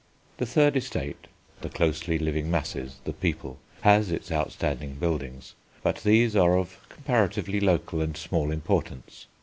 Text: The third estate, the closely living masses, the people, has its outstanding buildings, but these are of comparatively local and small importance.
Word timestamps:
The 0.37 0.47
third 0.47 0.75
estate, 0.75 1.27
the 1.61 1.69
closely 1.69 2.17
living 2.17 2.49
masses, 2.49 2.95
the 3.03 3.13
people, 3.13 3.59
has 3.81 4.09
its 4.09 4.31
outstanding 4.31 4.95
buildings, 4.95 5.53
but 5.83 5.97
these 5.97 6.35
are 6.35 6.57
of 6.57 6.79
comparatively 6.89 7.59
local 7.59 8.01
and 8.01 8.17
small 8.17 8.49
importance. 8.49 9.27